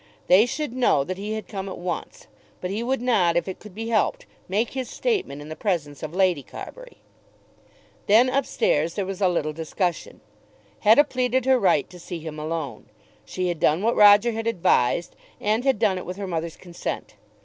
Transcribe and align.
They 0.25 0.47
should 0.47 0.73
know 0.73 1.03
that 1.03 1.19
he 1.19 1.33
had 1.33 1.47
come 1.47 1.69
at 1.69 1.77
once; 1.77 2.25
but 2.59 2.71
he 2.71 2.81
would 2.81 3.03
not, 3.03 3.37
if 3.37 3.47
it 3.47 3.59
could 3.59 3.75
be 3.75 3.89
helped, 3.89 4.25
make 4.49 4.71
his 4.71 4.89
statement 4.89 5.43
in 5.43 5.49
the 5.49 5.55
presence 5.55 6.01
of 6.01 6.15
Lady 6.15 6.41
Carbury. 6.41 6.97
Then, 8.07 8.27
up 8.27 8.47
stairs, 8.47 8.95
there 8.95 9.05
was 9.05 9.21
a 9.21 9.27
little 9.29 9.53
discussion. 9.53 10.19
Hetta 10.79 11.03
pleaded 11.03 11.45
her 11.45 11.59
right 11.59 11.87
to 11.91 11.99
see 11.99 12.17
him 12.17 12.39
alone. 12.39 12.89
She 13.25 13.47
had 13.49 13.59
done 13.59 13.83
what 13.83 13.95
Roger 13.95 14.31
had 14.31 14.47
advised, 14.47 15.15
and 15.39 15.63
had 15.63 15.77
done 15.77 15.99
it 15.99 16.05
with 16.07 16.17
her 16.17 16.25
mother's 16.25 16.57
consent. 16.57 17.13